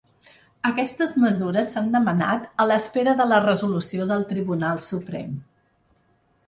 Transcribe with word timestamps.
Aquestes 0.69 1.11
mesures 1.23 1.69
s’han 1.75 1.91
demanat 1.97 2.47
a 2.65 2.67
l’espera 2.71 3.15
de 3.21 3.29
la 3.35 3.41
resolució 3.45 4.09
del 4.15 4.27
Tribunal 4.33 4.85
Suprem. 4.91 5.39